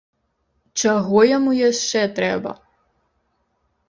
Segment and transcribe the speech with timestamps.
[0.83, 2.51] Чаго яму яшчэ трэба?!